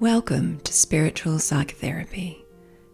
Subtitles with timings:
[0.00, 2.44] Welcome to Spiritual Psychotherapy.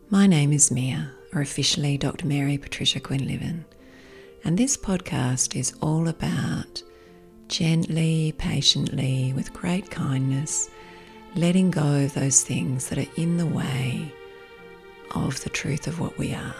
[0.08, 2.28] My name is Mia, or officially Dr.
[2.28, 3.64] Mary Patricia Quinlivan,
[4.44, 6.80] and this podcast is all about
[7.48, 10.70] gently, patiently, with great kindness,
[11.34, 14.14] letting go of those things that are in the way
[15.16, 16.54] of the truth of what we are,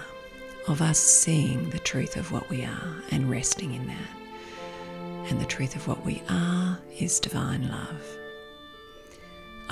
[0.67, 5.31] of us seeing the truth of what we are and resting in that.
[5.31, 8.19] And the truth of what we are is divine love.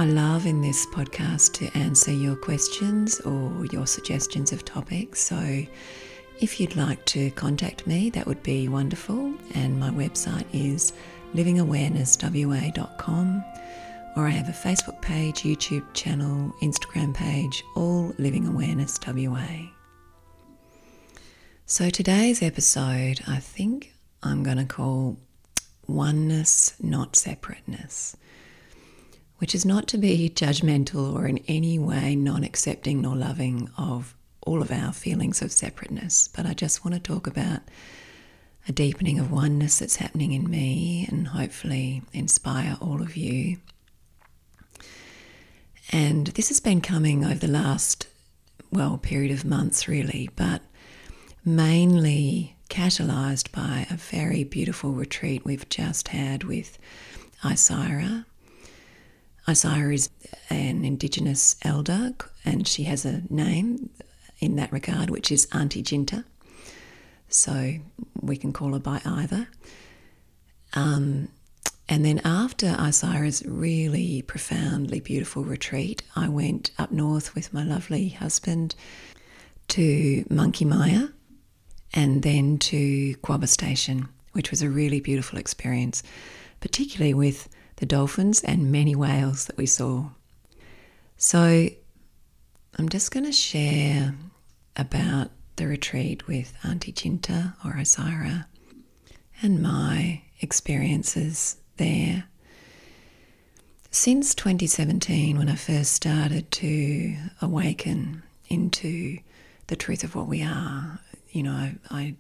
[0.01, 5.21] I love in this podcast to answer your questions or your suggestions of topics.
[5.21, 5.63] So
[6.41, 9.35] if you'd like to contact me, that would be wonderful.
[9.53, 10.95] And my website is
[11.35, 13.45] livingawarenesswa.com,
[14.17, 19.69] or I have a Facebook page, YouTube channel, Instagram page, all Living Awareness WA.
[21.67, 25.19] So today's episode, I think I'm going to call
[25.87, 28.17] Oneness, Not Separateness
[29.41, 34.15] which is not to be judgmental or in any way non accepting nor loving of
[34.43, 37.61] all of our feelings of separateness, but I just want to talk about
[38.69, 43.57] a deepening of oneness that's happening in me and hopefully inspire all of you.
[45.91, 48.09] And this has been coming over the last,
[48.71, 50.61] well, period of months really, but
[51.47, 56.79] mainly catalyzed by a very beautiful retreat we've just had with
[57.43, 58.27] Isira
[59.47, 60.11] Isira is
[60.49, 62.13] an Indigenous elder
[62.45, 63.91] and she has a name
[64.39, 66.25] in that regard, which is Auntie Jinta.
[67.29, 67.75] So
[68.21, 69.49] we can call her by either.
[70.75, 71.29] Um,
[71.89, 78.11] and then after Isira's really profoundly beautiful retreat, I went up north with my lovely
[78.11, 78.75] husband
[79.69, 81.13] to Monkey Mia
[81.93, 86.05] and then to Quobba Station, which was a really beautiful experience,
[86.61, 87.49] particularly with
[87.81, 90.11] the dolphins, and many whales that we saw.
[91.17, 91.69] So
[92.79, 94.15] I'm just going to share
[94.77, 98.45] about the retreat with Auntie Jinta or Isira
[99.43, 102.25] and my experiences there.
[103.91, 109.19] Since 2017, when I first started to awaken into
[109.67, 111.01] the truth of what we are,
[111.31, 112.15] you know, I, I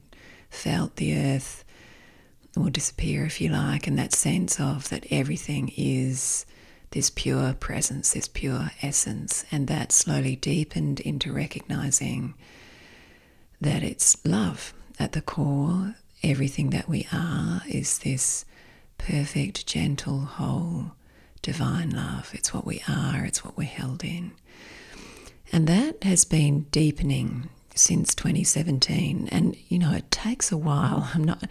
[0.48, 1.64] felt the earth
[2.56, 6.46] will disappear, if you like, and that sense of that everything is
[6.90, 12.34] this pure presence, this pure essence, and that slowly deepened into recognizing
[13.60, 15.94] that it's love at the core.
[16.22, 18.44] Everything that we are is this
[18.98, 20.92] perfect, gentle, whole,
[21.42, 22.30] divine love.
[22.34, 24.32] It's what we are, it's what we're held in.
[25.52, 29.28] And that has been deepening since 2017.
[29.32, 31.10] And, you know, it takes a while.
[31.14, 31.44] I'm not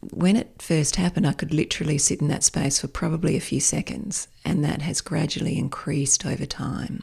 [0.00, 3.60] when it first happened, I could literally sit in that space for probably a few
[3.60, 7.02] seconds, and that has gradually increased over time.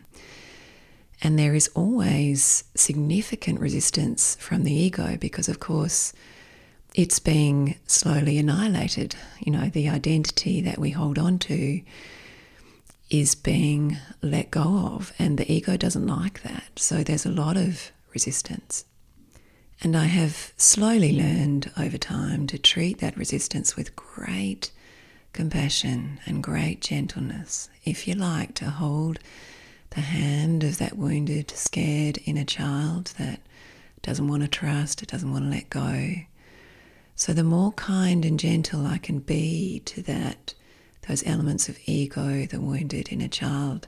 [1.22, 6.14] And there is always significant resistance from the ego because, of course,
[6.94, 9.16] it's being slowly annihilated.
[9.40, 11.82] You know, the identity that we hold on to
[13.10, 14.62] is being let go
[14.94, 16.64] of, and the ego doesn't like that.
[16.78, 18.86] So there's a lot of resistance.
[19.86, 24.72] And I have slowly learned over time to treat that resistance with great
[25.32, 27.70] compassion and great gentleness.
[27.84, 29.20] If you like, to hold
[29.92, 33.42] the hand of that wounded, scared inner child that
[34.02, 36.16] doesn't want to trust, it doesn't want to let go.
[37.16, 40.56] So the more kind and gentle I can be to that,
[41.08, 43.88] those elements of ego, the wounded inner child,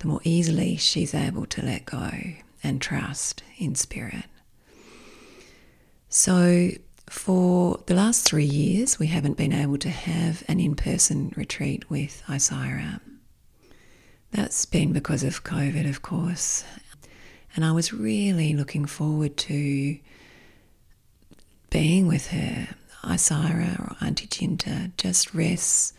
[0.00, 2.10] the more easily she's able to let go
[2.62, 4.26] and trust in spirit.
[6.08, 6.70] So,
[7.06, 11.88] for the last three years, we haven't been able to have an in person retreat
[11.90, 13.00] with Isira.
[14.30, 16.64] That's been because of COVID, of course.
[17.54, 19.98] And I was really looking forward to
[21.70, 22.68] being with her.
[23.04, 25.92] Isira or Auntie Jinta just rests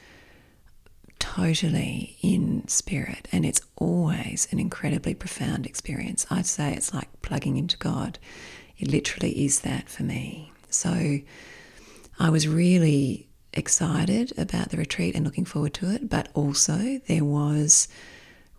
[1.18, 6.26] totally in spirit, and it's always an incredibly profound experience.
[6.30, 8.20] I'd say it's like plugging into God.
[8.80, 10.52] It literally is that for me.
[10.70, 11.20] So
[12.20, 17.26] I was really excited about the retreat and looking forward to it, but also there
[17.26, 17.88] was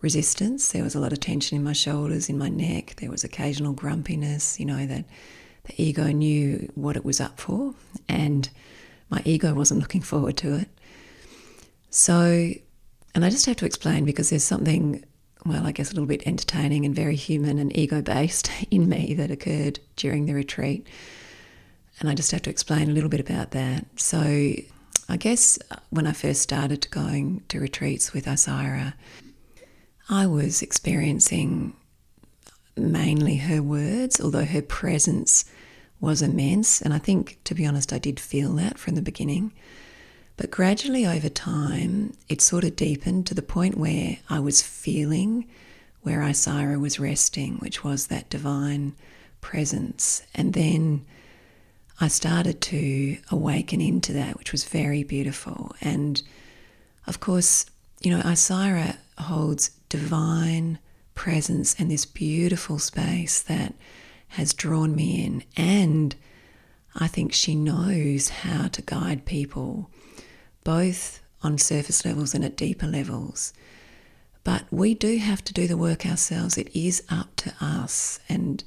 [0.01, 0.71] resistance.
[0.71, 2.95] There was a lot of tension in my shoulders, in my neck.
[2.97, 5.05] There was occasional grumpiness, you know, that
[5.65, 7.73] the ego knew what it was up for,
[8.09, 8.49] and
[9.09, 10.69] my ego wasn't looking forward to it.
[11.89, 12.53] So,
[13.13, 15.03] and I just have to explain because there's something
[15.45, 19.13] well, I guess a little bit entertaining and very human and ego based in me
[19.15, 20.87] that occurred during the retreat.
[21.99, 23.85] And I just have to explain a little bit about that.
[23.99, 24.53] So,
[25.09, 28.93] I guess uh, when I first started going to retreats with Isira,
[30.09, 31.73] I was experiencing
[32.77, 35.45] mainly her words, although her presence
[35.99, 36.81] was immense.
[36.81, 39.53] And I think, to be honest, I did feel that from the beginning.
[40.41, 45.47] But gradually over time, it sort of deepened to the point where I was feeling
[46.01, 48.95] where Isira was resting, which was that divine
[49.39, 50.23] presence.
[50.33, 51.05] And then
[51.99, 55.75] I started to awaken into that, which was very beautiful.
[55.79, 56.23] And
[57.05, 57.67] of course,
[58.01, 60.79] you know, Isira holds divine
[61.13, 63.75] presence and this beautiful space that
[64.29, 65.43] has drawn me in.
[65.55, 66.15] And
[66.95, 69.91] I think she knows how to guide people,
[70.63, 73.53] both on surface levels and at deeper levels.
[74.43, 76.57] But we do have to do the work ourselves.
[76.57, 78.19] It is up to us.
[78.27, 78.63] And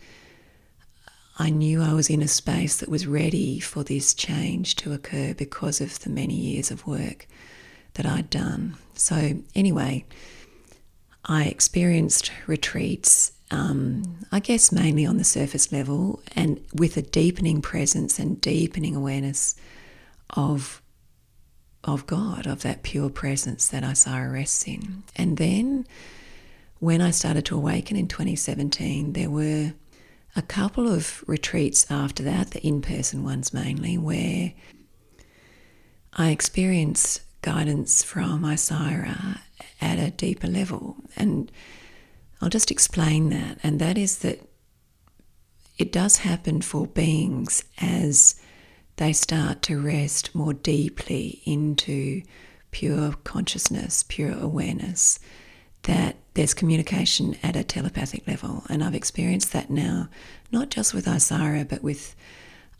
[1.38, 5.34] I knew I was in a space that was ready for this change to occur
[5.34, 7.26] because of the many years of work
[7.94, 8.76] that I'd done.
[8.94, 10.04] So, anyway,
[11.24, 17.62] I experienced retreats, um, I guess mainly on the surface level and with a deepening
[17.62, 19.56] presence and deepening awareness
[20.30, 20.82] of
[21.84, 25.04] of God, of that pure presence that Isira rests in.
[25.16, 25.86] And then
[26.78, 29.74] when I started to awaken in 2017, there were
[30.36, 34.52] a couple of retreats after that, the in person ones mainly, where
[36.12, 39.40] I experienced guidance from Isira
[39.80, 40.96] at a deeper level.
[41.16, 41.52] And
[42.40, 43.58] I'll just explain that.
[43.62, 44.40] And that is that
[45.78, 48.40] it does happen for beings as
[48.96, 52.22] they start to rest more deeply into
[52.70, 55.18] pure consciousness, pure awareness,
[55.82, 58.64] that there's communication at a telepathic level.
[58.68, 60.08] And I've experienced that now,
[60.50, 62.16] not just with Isira, but with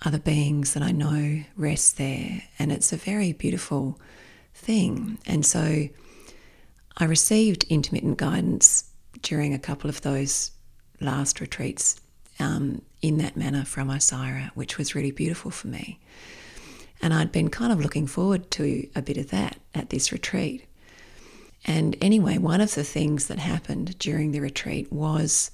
[0.05, 2.43] other beings that I know rest there.
[2.59, 4.01] And it's a very beautiful
[4.55, 5.19] thing.
[5.27, 5.89] And so
[6.97, 8.91] I received intermittent guidance
[9.23, 10.51] during a couple of those
[11.01, 12.01] last retreats
[12.39, 16.01] um, in that manner from Isira, which was really beautiful for me.
[17.03, 20.65] And I'd been kind of looking forward to a bit of that at this retreat.
[21.67, 25.51] And anyway, one of the things that happened during the retreat was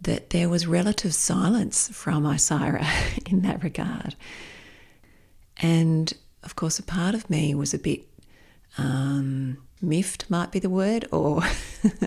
[0.00, 2.86] that there was relative silence from Isira
[3.30, 4.14] in that regard.
[5.58, 6.12] And
[6.42, 8.06] of course, a part of me was a bit
[8.78, 11.42] um, miffed, might be the word, or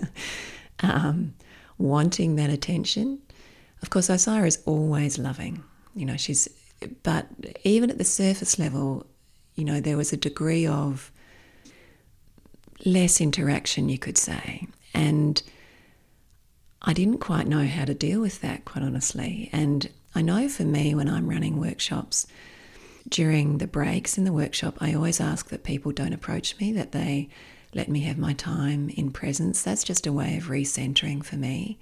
[0.81, 1.33] um,
[1.77, 3.19] wanting that attention.
[3.81, 5.63] Of course, Isira is always loving.
[5.95, 6.47] You know, she's,
[7.03, 7.27] but
[7.63, 9.05] even at the surface level,
[9.55, 11.11] you know, there was a degree of
[12.85, 14.67] less interaction, you could say.
[14.93, 15.41] And
[16.81, 19.49] I didn't quite know how to deal with that, quite honestly.
[19.51, 22.25] And I know for me, when I'm running workshops,
[23.07, 26.91] during the breaks in the workshop, I always ask that people don't approach me, that
[26.91, 27.29] they
[27.73, 29.61] let me have my time in presence.
[29.61, 31.77] That's just a way of recentering for me.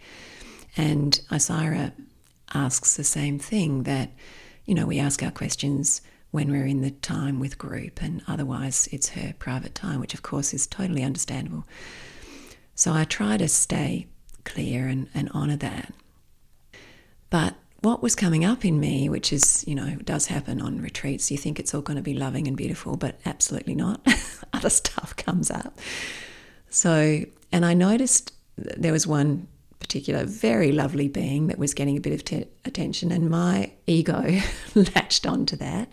[0.77, 1.91] And Isira
[2.53, 4.11] asks the same thing that,
[4.65, 6.01] you know, we ask our questions
[6.31, 10.21] when we're in the time with group, and otherwise it's her private time, which of
[10.21, 11.65] course is totally understandable.
[12.75, 14.07] So I try to stay
[14.43, 15.93] clear and, and honour that.
[17.29, 21.31] But what was coming up in me, which is, you know, does happen on retreats,
[21.31, 24.05] you think it's all going to be loving and beautiful, but absolutely not.
[24.53, 25.79] Other stuff comes up.
[26.69, 29.47] So, and I noticed there was one
[29.79, 34.39] particular very lovely being that was getting a bit of te- attention, and my ego
[34.75, 35.89] latched onto that.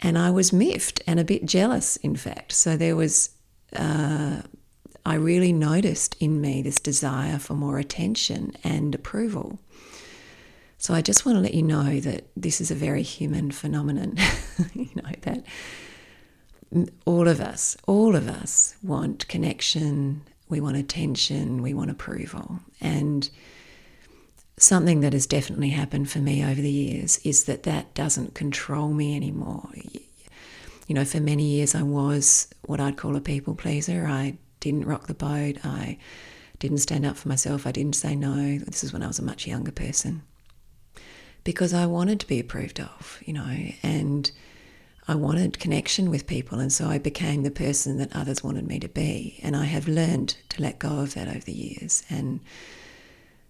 [0.00, 2.52] And I was miffed and a bit jealous, in fact.
[2.52, 3.30] So there was,
[3.74, 4.42] uh,
[5.04, 9.58] I really noticed in me this desire for more attention and approval.
[10.78, 14.16] So I just want to let you know that this is a very human phenomenon.
[14.74, 15.44] you know, that
[17.04, 22.60] all of us, all of us want connection, we want attention, we want approval.
[22.80, 23.28] And
[24.56, 28.88] something that has definitely happened for me over the years is that that doesn't control
[28.88, 29.68] me anymore.
[30.86, 34.06] You know, for many years I was what I'd call a people pleaser.
[34.06, 35.64] I didn't rock the boat.
[35.64, 35.98] I
[36.58, 37.66] didn't stand up for myself.
[37.66, 38.58] I didn't say no.
[38.58, 40.22] This is when I was a much younger person
[41.44, 44.30] because I wanted to be approved of, you know, and
[45.10, 46.60] I wanted connection with people.
[46.60, 49.40] And so I became the person that others wanted me to be.
[49.42, 52.04] And I have learned to let go of that over the years.
[52.10, 52.40] And,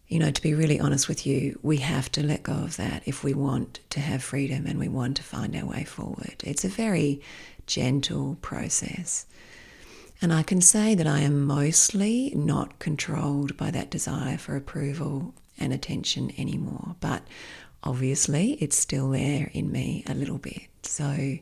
[0.07, 3.03] you know, to be really honest with you, we have to let go of that
[3.07, 6.37] if we want to have freedom and we want to find our way forward.
[6.45, 7.21] It's a very
[7.67, 9.27] gentle process.
[10.23, 15.35] And I can say that I am mostly not controlled by that desire for approval
[15.59, 16.95] and attention anymore.
[17.00, 17.23] But
[17.83, 20.69] obviously it's still there in me a little bit.
[20.83, 21.39] So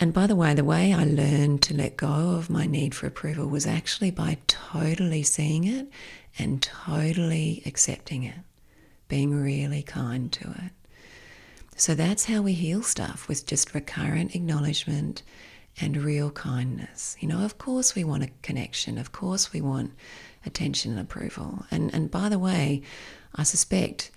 [0.00, 3.06] And by the way, the way I learned to let go of my need for
[3.06, 5.88] approval was actually by totally seeing it
[6.38, 8.40] and totally accepting it,
[9.08, 10.72] being really kind to it.
[11.76, 15.22] So that's how we heal stuff with just recurrent acknowledgement
[15.80, 17.16] and real kindness.
[17.20, 19.92] You know, of course we want a connection, of course we want
[20.44, 21.64] attention and approval.
[21.70, 22.82] And and by the way,
[23.36, 24.10] I suspect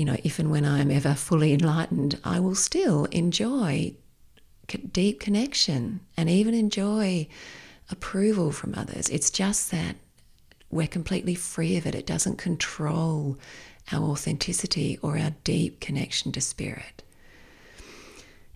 [0.00, 3.92] you know, if and when I am ever fully enlightened, I will still enjoy
[4.92, 7.28] deep connection and even enjoy
[7.90, 9.10] approval from others.
[9.10, 9.96] It's just that
[10.70, 11.94] we're completely free of it.
[11.94, 13.36] It doesn't control
[13.92, 17.02] our authenticity or our deep connection to spirit.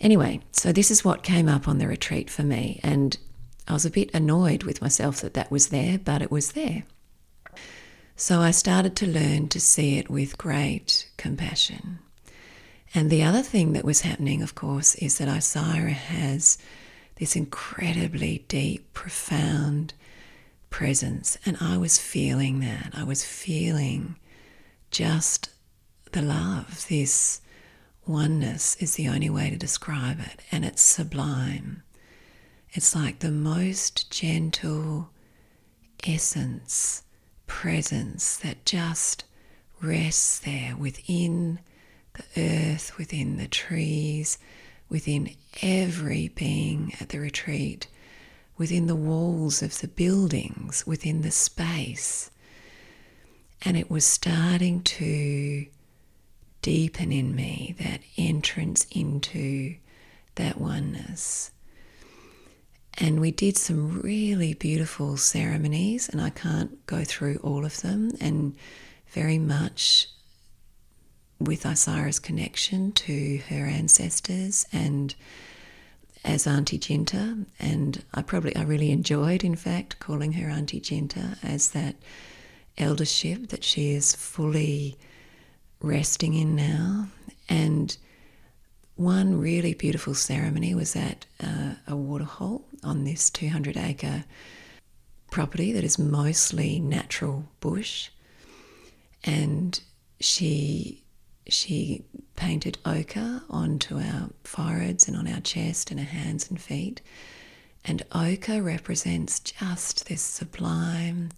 [0.00, 2.80] Anyway, so this is what came up on the retreat for me.
[2.82, 3.18] And
[3.68, 6.84] I was a bit annoyed with myself that that was there, but it was there.
[8.16, 11.98] So I started to learn to see it with great compassion.
[12.94, 16.58] And the other thing that was happening, of course, is that Isira has
[17.16, 19.94] this incredibly deep, profound
[20.70, 21.38] presence.
[21.44, 22.90] And I was feeling that.
[22.94, 24.16] I was feeling
[24.90, 25.50] just
[26.12, 26.86] the love.
[26.88, 27.40] This
[28.06, 30.40] oneness is the only way to describe it.
[30.52, 31.82] And it's sublime.
[32.72, 35.10] It's like the most gentle
[36.06, 37.03] essence,
[37.46, 39.24] presence that just
[39.80, 41.58] rests there within
[42.14, 44.38] the earth, within the trees,
[44.88, 47.86] within every being at the retreat,
[48.56, 52.30] within the walls of the buildings, within the space.
[53.62, 55.66] And it was starting to
[56.62, 59.76] deepen in me that entrance into
[60.36, 61.50] that oneness.
[62.98, 68.12] And we did some really beautiful ceremonies, and I can't go through all of them,
[68.20, 68.54] and
[69.08, 70.08] very much
[71.40, 75.14] with Isira's connection to her ancestors and
[76.24, 81.36] as Auntie Jinta, and I probably I really enjoyed, in fact, calling her Auntie Jinta
[81.42, 81.96] as that
[82.78, 84.96] eldership that she is fully
[85.82, 87.08] resting in now.
[87.48, 87.96] And
[88.96, 94.24] one really beautiful ceremony was at uh, a waterhole on this 200 acre
[95.30, 98.10] property that is mostly natural bush,
[99.24, 99.80] and
[100.20, 101.02] she
[101.48, 102.04] she
[102.36, 107.00] painted ochre onto our foreheads and on our chest and our hands and feet.
[107.84, 111.30] And ochre represents just this sublime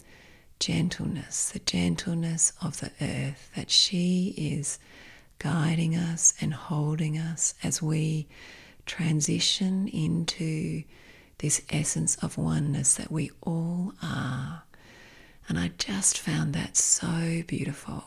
[0.59, 4.79] gentleness, the gentleness of the earth, that she is
[5.39, 8.27] guiding us and holding us as we
[8.85, 10.83] transition into
[11.39, 14.63] this essence of oneness that we all are.
[15.47, 18.03] And I just found that so beautiful.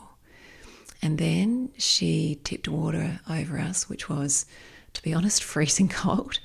[1.01, 4.45] And then she tipped water over us, which was,
[4.93, 6.39] to be honest, freezing cold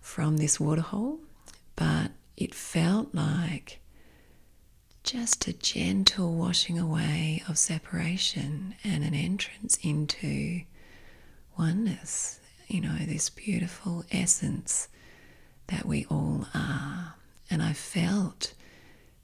[0.00, 1.20] from this waterhole.
[1.76, 3.80] But it felt like
[5.02, 10.62] just a gentle washing away of separation and an entrance into
[11.58, 14.88] oneness, you know, this beautiful essence
[15.66, 17.14] that we all are.
[17.50, 18.54] And I felt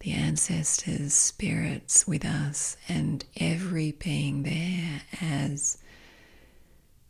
[0.00, 5.78] the ancestors' spirits with us and every being there as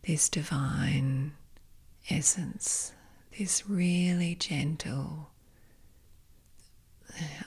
[0.02, 1.32] this divine
[2.08, 2.92] essence,
[3.38, 5.30] this really gentle,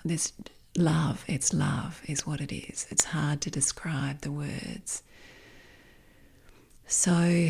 [0.03, 0.33] this
[0.77, 2.87] love, it's love, is what it is.
[2.89, 5.03] It's hard to describe the words.
[6.87, 7.49] So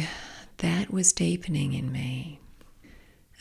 [0.57, 2.39] that was deepening in me.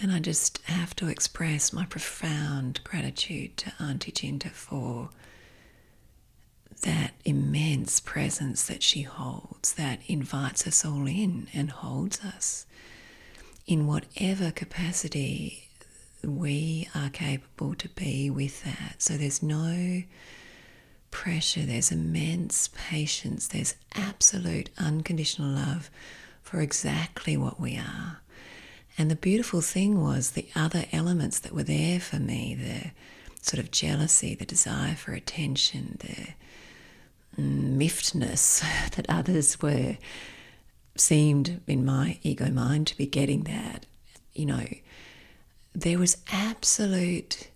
[0.00, 5.10] And I just have to express my profound gratitude to Auntie Jinta for
[6.82, 12.64] that immense presence that she holds, that invites us all in and holds us
[13.66, 15.68] in whatever capacity
[16.24, 18.96] we are capable to be with that.
[18.98, 20.02] So there's no
[21.10, 25.90] pressure, there's immense patience, there's absolute unconditional love
[26.42, 28.20] for exactly what we are.
[28.98, 32.90] And the beautiful thing was the other elements that were there for me the
[33.42, 38.60] sort of jealousy, the desire for attention, the miffedness
[38.96, 39.96] that others were
[40.96, 43.86] seemed in my ego mind to be getting that.
[44.34, 44.66] You know,
[45.74, 47.48] there was absolute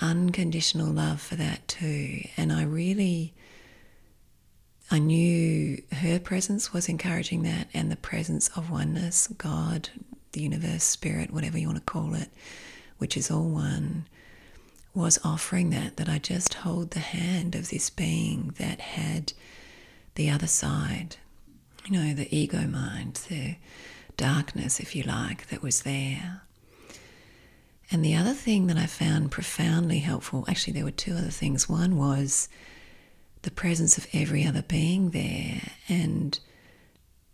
[0.00, 2.22] unconditional love for that too.
[2.36, 3.34] And I really
[4.90, 9.88] I knew her presence was encouraging that and the presence of oneness, God,
[10.32, 12.28] the universe, spirit, whatever you want to call it,
[12.98, 14.06] which is all one,
[14.94, 19.32] was offering that, that I just hold the hand of this being that had
[20.14, 21.16] the other side,
[21.86, 23.56] you know, the ego mind, the
[24.16, 26.42] darkness, if you like, that was there.
[27.90, 31.68] And the other thing that I found profoundly helpful, actually, there were two other things.
[31.68, 32.48] One was
[33.42, 35.60] the presence of every other being there.
[35.88, 36.38] And,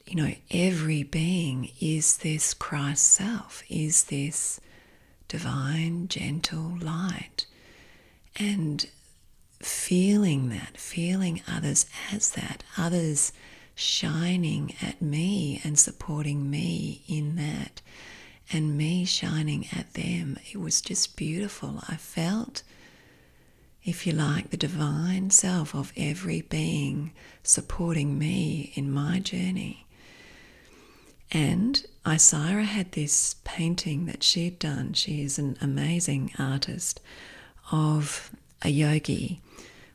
[0.06, 4.60] you know, every being is this Christ self, is this
[5.28, 7.46] divine, gentle light.
[8.36, 8.86] And
[9.62, 13.32] feeling that, feeling others as that, others
[13.74, 17.80] shining at me and supporting me in that,
[18.52, 20.38] and me shining at them.
[20.52, 21.82] It was just beautiful.
[21.88, 22.62] I felt,
[23.84, 29.86] if you like, the divine self of every being supporting me in my journey.
[31.32, 34.94] And Isira had this painting that she'd done.
[34.94, 37.00] She is an amazing artist
[37.70, 39.40] of a yogi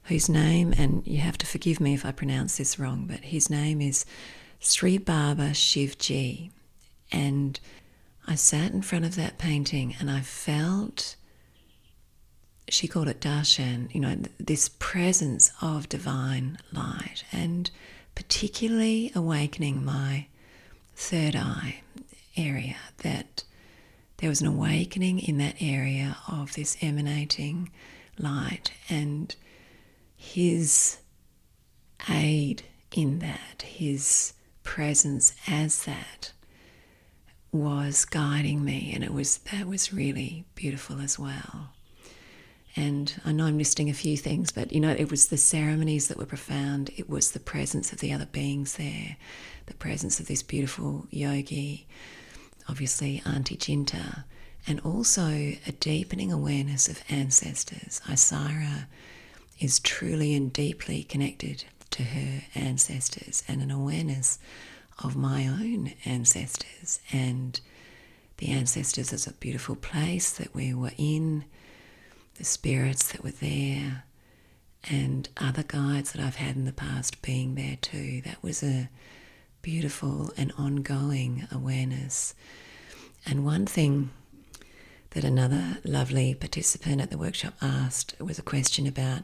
[0.03, 3.49] whose name, and you have to forgive me if I pronounce this wrong, but his
[3.49, 4.05] name is
[4.59, 6.51] Sri Baba Shivji.
[7.11, 7.59] And
[8.27, 11.15] I sat in front of that painting and I felt,
[12.69, 17.69] she called it darshan, you know, this presence of divine light and
[18.15, 20.27] particularly awakening my
[20.95, 21.81] third eye
[22.35, 23.43] area, that
[24.17, 27.69] there was an awakening in that area of this emanating
[28.17, 29.35] light and
[30.15, 30.97] his
[32.09, 36.31] aid in that, his presence as that
[37.55, 41.69] was guiding me and it was that was really beautiful as well.
[42.75, 46.09] And I know I'm listing a few things, but you know, it was the ceremonies
[46.09, 46.91] that were profound.
[46.97, 49.15] It was the presence of the other beings there,
[49.67, 51.87] the presence of this beautiful yogi,
[52.67, 54.25] obviously Auntie Jinta,
[54.67, 58.01] and also a deepening awareness of ancestors.
[58.07, 58.87] Isira
[59.59, 64.37] is truly and deeply connected to her ancestors and an awareness
[65.03, 67.59] of my own ancestors and
[68.37, 71.45] the ancestors as a beautiful place that we were in,
[72.35, 74.03] the spirits that were there,
[74.89, 78.21] and other guides that I've had in the past being there too.
[78.23, 78.89] That was a
[79.61, 82.35] beautiful and ongoing awareness.
[83.25, 84.11] And one thing
[85.11, 89.23] that another lovely participant at the workshop asked was a question about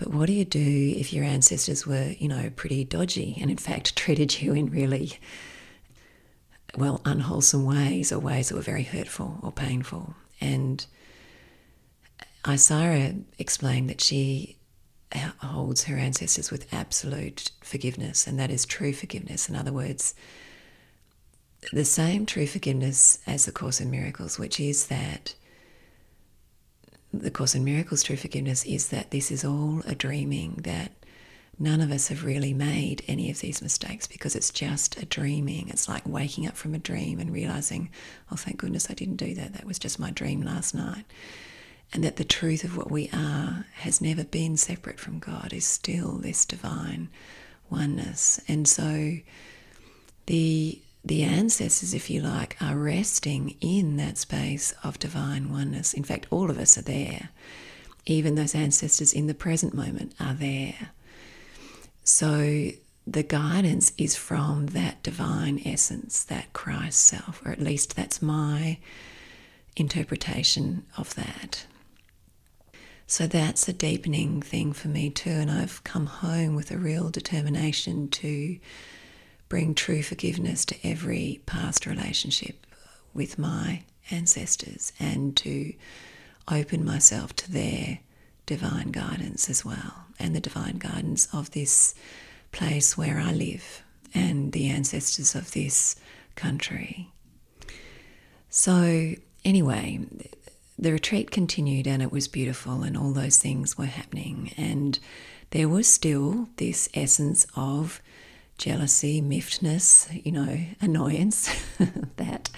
[0.00, 3.58] but what do you do if your ancestors were, you know, pretty dodgy and in
[3.58, 5.18] fact treated you in really,
[6.74, 10.14] well, unwholesome ways or ways that were very hurtful or painful?
[10.40, 10.86] And
[12.44, 14.56] Isira explained that she
[15.40, 19.50] holds her ancestors with absolute forgiveness, and that is true forgiveness.
[19.50, 20.14] In other words,
[21.74, 25.34] the same true forgiveness as the Course in Miracles, which is that
[27.12, 30.92] the Course in Miracles true forgiveness is that this is all a dreaming, that
[31.58, 35.68] none of us have really made any of these mistakes because it's just a dreaming.
[35.68, 37.90] It's like waking up from a dream and realizing,
[38.30, 39.52] oh, thank goodness I didn't do that.
[39.52, 41.04] That was just my dream last night.
[41.92, 45.66] And that the truth of what we are has never been separate from God, is
[45.66, 47.08] still this divine
[47.68, 48.40] oneness.
[48.46, 49.16] And so
[50.26, 55.94] the the ancestors, if you like, are resting in that space of divine oneness.
[55.94, 57.30] In fact, all of us are there.
[58.06, 60.90] Even those ancestors in the present moment are there.
[62.04, 62.70] So
[63.06, 68.78] the guidance is from that divine essence, that Christ self, or at least that's my
[69.76, 71.66] interpretation of that.
[73.06, 77.10] So that's a deepening thing for me too, and I've come home with a real
[77.10, 78.58] determination to
[79.50, 82.66] bring true forgiveness to every past relationship
[83.12, 85.74] with my ancestors and to
[86.48, 87.98] open myself to their
[88.46, 91.94] divine guidance as well and the divine guidance of this
[92.52, 93.82] place where I live
[94.14, 95.96] and the ancestors of this
[96.36, 97.10] country.
[98.48, 100.00] So, anyway,
[100.78, 104.52] the retreat continued and it was beautiful, and all those things were happening.
[104.56, 104.98] And
[105.50, 108.00] there was still this essence of
[108.60, 111.50] jealousy, miffedness, you know, annoyance,
[112.16, 112.50] that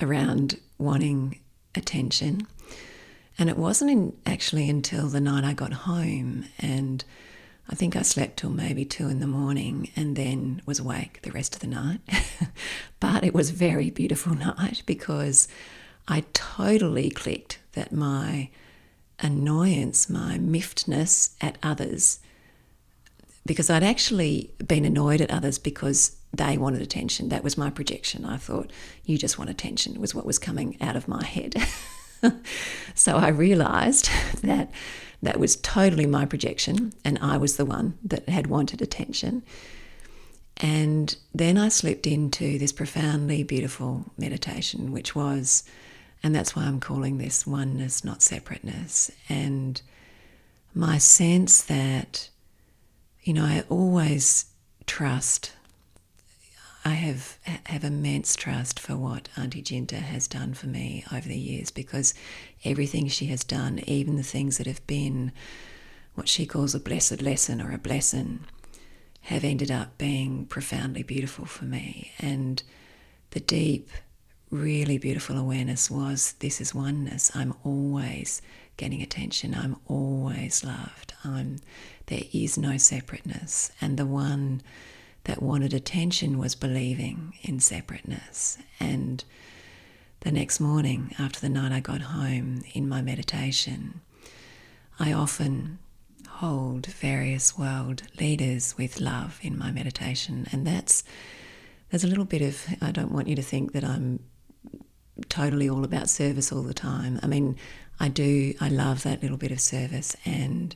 [0.00, 1.38] around wanting
[1.74, 2.46] attention.
[3.38, 7.04] And it wasn't in, actually until the night I got home, and
[7.68, 11.32] I think I slept till maybe two in the morning and then was awake the
[11.32, 12.00] rest of the night.
[13.00, 15.48] but it was a very beautiful night because
[16.08, 18.48] I totally clicked that my
[19.18, 22.20] annoyance, my miffedness at others
[23.44, 27.28] because I'd actually been annoyed at others because they wanted attention.
[27.28, 28.24] That was my projection.
[28.24, 28.70] I thought,
[29.04, 31.56] you just want attention, was what was coming out of my head.
[32.94, 34.08] so I realized
[34.42, 34.70] that
[35.22, 39.42] that was totally my projection, and I was the one that had wanted attention.
[40.56, 45.64] And then I slipped into this profoundly beautiful meditation, which was,
[46.22, 49.10] and that's why I'm calling this oneness, not separateness.
[49.28, 49.80] And
[50.74, 52.28] my sense that,
[53.22, 54.46] you know, I always
[54.86, 55.52] trust.
[56.84, 61.38] I have have immense trust for what Auntie Jinta has done for me over the
[61.38, 62.12] years because
[62.64, 65.30] everything she has done, even the things that have been
[66.14, 68.40] what she calls a blessed lesson or a blessing,
[69.22, 72.10] have ended up being profoundly beautiful for me.
[72.18, 72.62] And
[73.30, 73.88] the deep,
[74.50, 77.30] really beautiful awareness was this is oneness.
[77.34, 78.42] I'm always
[78.76, 79.54] getting attention.
[79.54, 81.14] I'm always loved.
[81.24, 81.58] I'm
[82.06, 83.72] there is no separateness.
[83.80, 84.62] And the one
[85.24, 88.58] that wanted attention was believing in separateness.
[88.80, 89.24] And
[90.20, 94.00] the next morning, after the night I got home in my meditation,
[94.98, 95.78] I often
[96.28, 100.46] hold various world leaders with love in my meditation.
[100.52, 101.04] And that's,
[101.90, 104.20] there's a little bit of, I don't want you to think that I'm
[105.28, 107.20] totally all about service all the time.
[107.22, 107.56] I mean,
[108.00, 110.74] I do, I love that little bit of service and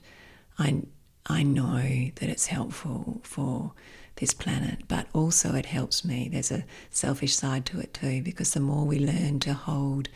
[0.58, 0.82] I,
[1.28, 1.78] I know
[2.14, 3.72] that it's helpful for
[4.16, 6.28] this planet, but also it helps me.
[6.30, 10.08] There's a selfish side to it too, because the more we learn to hold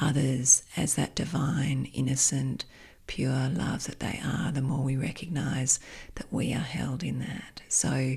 [0.00, 2.64] others as that divine, innocent,
[3.06, 5.78] pure love that they are, the more we recognize
[6.16, 7.62] that we are held in that.
[7.68, 8.16] So,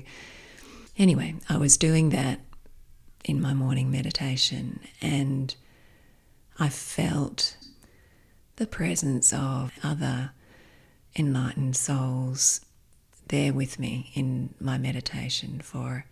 [0.98, 2.40] anyway, I was doing that
[3.24, 5.54] in my morning meditation and
[6.58, 7.56] I felt
[8.56, 10.32] the presence of other
[11.16, 12.60] enlightened souls
[13.28, 16.04] there with me in my meditation for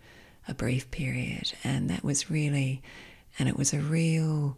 [0.47, 1.53] a brief period.
[1.63, 2.81] And that was really,
[3.37, 4.57] and it was a real,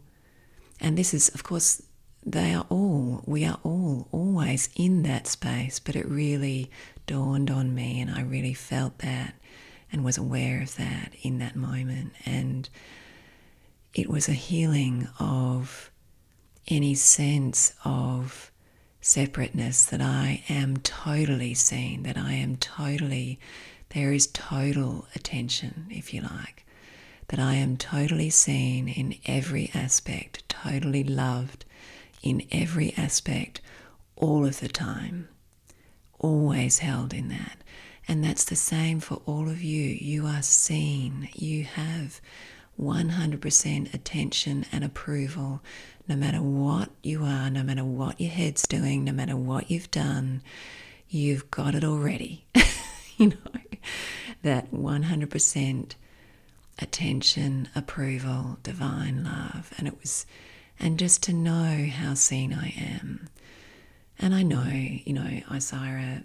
[0.80, 1.82] and this is, of course,
[2.24, 6.70] they are all, we are all always in that space, but it really
[7.06, 9.34] dawned on me and I really felt that
[9.90, 12.12] and was aware of that in that moment.
[12.24, 12.68] And
[13.92, 15.90] it was a healing of
[16.68, 18.51] any sense of
[19.02, 23.38] separateness, that I am totally seen, that I am totally,
[23.90, 26.64] there is total attention, if you like,
[27.28, 31.64] that I am totally seen in every aspect, totally loved
[32.22, 33.60] in every aspect
[34.16, 35.28] all of the time,
[36.20, 37.58] always held in that.
[38.06, 39.82] And that's the same for all of you.
[39.82, 42.20] You are seen, you have
[42.82, 45.62] 100% attention and approval
[46.08, 49.90] no matter what you are, no matter what your head's doing, no matter what you've
[49.90, 50.42] done,
[51.08, 52.44] you've got it already.
[53.16, 53.36] you know,
[54.42, 55.94] that 100%
[56.80, 59.72] attention, approval, divine love.
[59.78, 60.26] And it was,
[60.78, 63.28] and just to know how seen I am.
[64.18, 66.22] And I know, you know, Isira,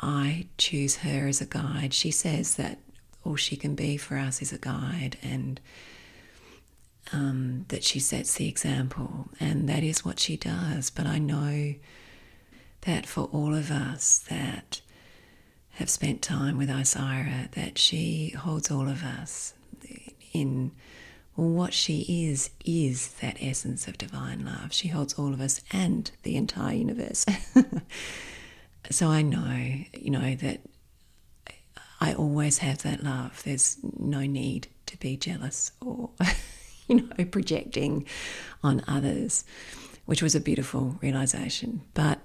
[0.00, 1.94] I choose her as a guide.
[1.94, 2.78] She says that
[3.24, 5.16] all she can be for us is a guide.
[5.22, 5.60] And
[7.12, 10.90] um, that she sets the example, and that is what she does.
[10.90, 11.74] But I know
[12.82, 14.80] that for all of us that
[15.72, 19.54] have spent time with Isira, that she holds all of us
[20.32, 20.72] in
[21.36, 24.72] well, what she is, is that essence of divine love.
[24.72, 27.24] She holds all of us and the entire universe.
[28.90, 30.60] so I know, you know, that
[32.02, 33.44] I always have that love.
[33.44, 36.10] There's no need to be jealous or
[36.88, 38.06] you know, projecting
[38.60, 39.44] on others,
[40.04, 41.82] which was a beautiful realization.
[41.94, 42.18] But,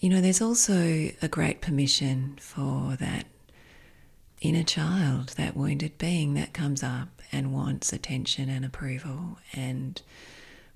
[0.00, 0.74] you know, there's also
[1.22, 3.26] a great permission for that
[4.40, 10.02] inner child, that wounded being that comes up and wants attention and approval and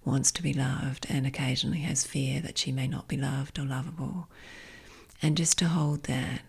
[0.05, 3.65] wants to be loved and occasionally has fear that she may not be loved or
[3.65, 4.29] lovable.
[5.21, 6.43] And just to hold that.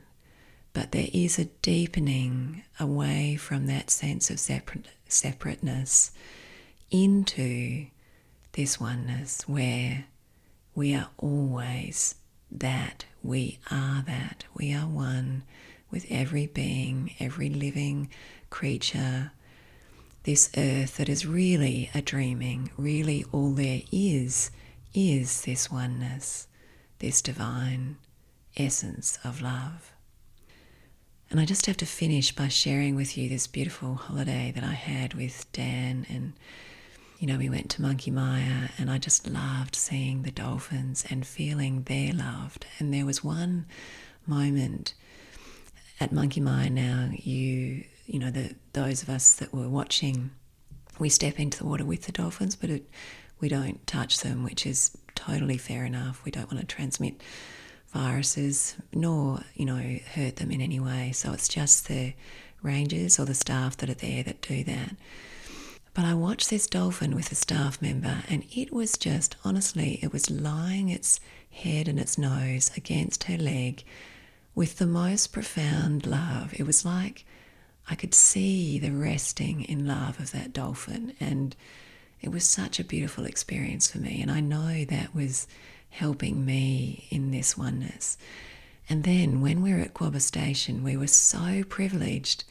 [0.73, 6.11] But there is a deepening away from that sense of separate, separateness
[6.91, 7.87] into
[8.53, 10.05] this oneness where
[10.75, 12.15] we are always
[12.51, 15.43] that, we are that, we are one
[15.91, 18.09] with every being, every living
[18.49, 19.31] creature,
[20.23, 24.51] this earth that is really a dreaming, really all there is,
[24.93, 26.47] is this oneness,
[26.99, 27.97] this divine
[28.57, 29.93] essence of love.
[31.31, 34.73] And I just have to finish by sharing with you this beautiful holiday that I
[34.73, 36.07] had with Dan.
[36.09, 36.33] And,
[37.19, 41.27] you know, we went to Monkey Mia and I just loved seeing the dolphins and
[41.27, 42.65] feeling their loved.
[42.79, 43.67] And there was one
[44.25, 44.95] moment
[45.99, 50.31] at Monkey Mia now, you, you know, the, those of us that were watching,
[50.97, 52.89] we step into the water with the dolphins, but it,
[53.39, 56.25] we don't touch them, which is totally fair enough.
[56.25, 57.21] We don't want to transmit
[57.93, 61.11] viruses nor, you know, hurt them in any way.
[61.11, 62.13] So it's just the
[62.61, 64.95] rangers or the staff that are there that do that.
[65.93, 70.13] But I watched this dolphin with a staff member, and it was just honestly, it
[70.13, 73.83] was lying its head and its nose against her leg
[74.55, 76.53] with the most profound love.
[76.53, 77.25] It was like
[77.89, 81.55] I could see the resting in love of that dolphin, and
[82.21, 84.21] it was such a beautiful experience for me.
[84.21, 85.47] And I know that was
[85.89, 88.17] helping me in this oneness.
[88.89, 92.43] And then when we were at Quobba Station, we were so privileged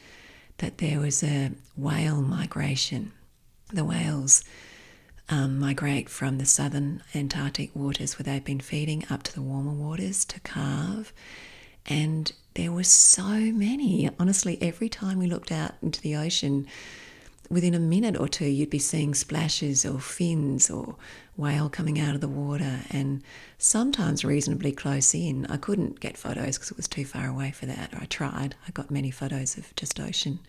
[0.57, 3.11] that there was a whale migration.
[3.73, 4.43] The whales
[5.29, 9.73] um, migrate from the southern Antarctic waters where they've been feeding up to the warmer
[9.73, 11.13] waters to calve.
[11.85, 14.09] And there were so many.
[14.19, 16.67] Honestly, every time we looked out into the ocean,
[17.49, 20.95] within a minute or two, you'd be seeing splashes or fins or
[21.35, 23.21] whale coming out of the water, and
[23.57, 25.45] sometimes reasonably close in.
[25.47, 27.89] I couldn't get photos because it was too far away for that.
[27.93, 28.55] I tried.
[28.67, 30.39] I got many photos of just ocean.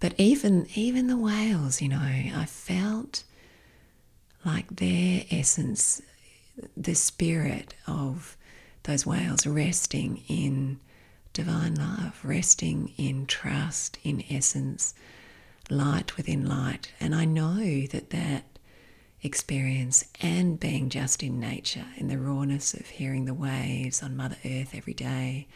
[0.00, 3.24] But even even the whales, you know, I felt
[4.44, 6.00] like their essence,
[6.76, 8.36] the spirit of
[8.84, 10.80] those whales resting in
[11.32, 14.94] divine love, resting in trust, in essence,
[15.68, 16.92] light within light.
[16.98, 18.44] And I know that that
[19.22, 24.36] experience and being just in nature, in the rawness of hearing the waves on Mother
[24.44, 25.46] Earth every day,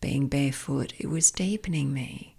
[0.00, 2.36] being barefoot, it was deepening me.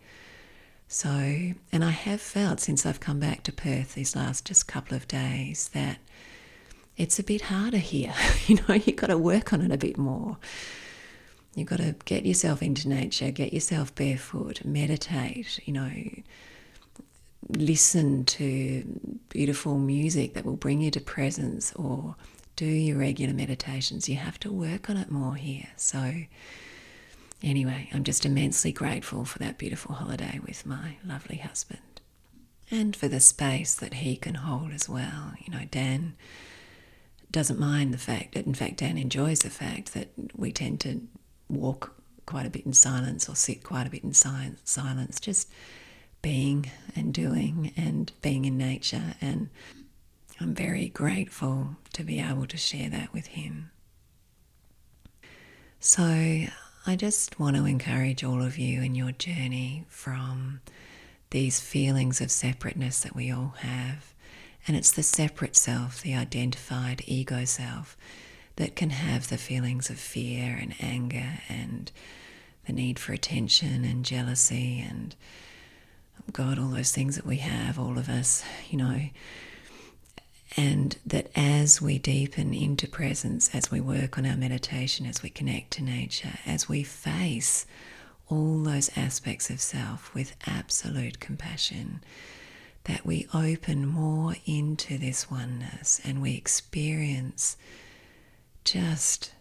[0.87, 4.95] So, and I have felt since I've come back to Perth these last just couple
[4.97, 5.99] of days that
[6.97, 8.13] it's a bit harder here.
[8.47, 10.37] you know, you've got to work on it a bit more.
[11.55, 15.91] You've got to get yourself into nature, get yourself barefoot, meditate, you know,
[17.49, 22.15] listen to beautiful music that will bring you to presence or
[22.57, 24.09] do your regular meditations.
[24.09, 25.69] You have to work on it more here.
[25.77, 26.23] So,
[27.41, 32.01] anyway, I'm just immensely grateful for that beautiful holiday with my lovely husband
[32.69, 35.33] and for the space that he can hold as well.
[35.39, 36.15] You know, Dan
[37.31, 41.01] doesn't mind the fact that, in fact, Dan enjoys the fact that we tend to
[41.47, 45.49] walk quite a bit in silence or sit quite a bit in silence, just
[46.21, 49.15] being and doing and being in nature.
[49.21, 49.49] And
[50.39, 53.71] I'm very grateful to be able to share that with him.
[55.79, 60.61] So I just want to encourage all of you in your journey from
[61.31, 64.13] these feelings of separateness that we all have.
[64.67, 67.97] And it's the separate self, the identified ego self,
[68.57, 71.91] that can have the feelings of fear and anger and
[72.67, 75.15] the need for attention and jealousy and
[76.31, 79.01] God, all those things that we have, all of us, you know.
[80.57, 85.29] And that as we deepen into presence, as we work on our meditation, as we
[85.29, 87.65] connect to nature, as we face
[88.29, 92.01] all those aspects of self with absolute compassion,
[92.85, 97.55] that we open more into this oneness and we experience
[98.65, 99.33] just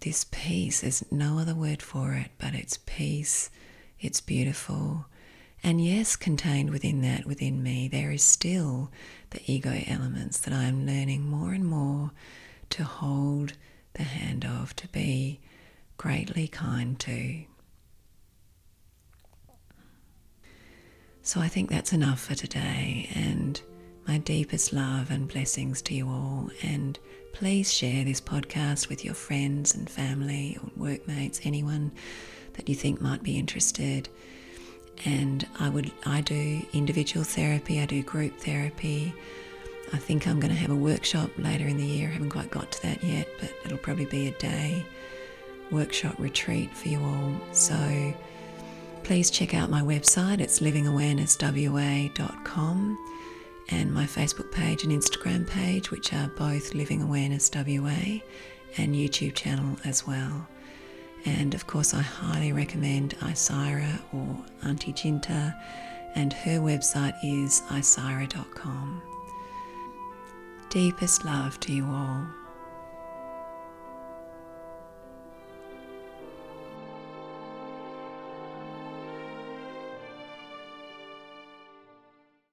[0.00, 0.80] this peace.
[0.80, 3.50] There's no other word for it, but it's peace,
[4.00, 5.06] it's beautiful,
[5.62, 8.90] and yes, contained within that, within me, there is still
[9.30, 12.12] the ego elements that I am learning more and more
[12.70, 13.52] to hold
[13.94, 15.40] the hand of, to be
[15.96, 17.44] greatly kind to.
[21.22, 23.60] So I think that's enough for today, and
[24.08, 26.50] my deepest love and blessings to you all.
[26.62, 26.98] And
[27.34, 31.92] please share this podcast with your friends and family or workmates, anyone
[32.54, 34.08] that you think might be interested
[35.04, 39.12] and I would I do individual therapy, I do group therapy.
[39.92, 42.08] I think I'm going to have a workshop later in the year.
[42.08, 44.84] I haven't quite got to that yet, but it'll probably be a day
[45.70, 47.32] workshop retreat for you all.
[47.52, 48.12] So
[49.02, 50.40] please check out my website.
[50.40, 52.98] It's livingawarenesswa.com
[53.70, 58.20] and my Facebook page and Instagram page, which are both Living Awareness WA
[58.76, 60.46] and YouTube channel as well.
[61.24, 65.54] And of course, I highly recommend Isira or Auntie Jinta,
[66.14, 69.02] and her website is isira.com.
[70.70, 72.26] Deepest love to you all.